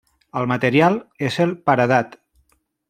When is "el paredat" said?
1.47-2.21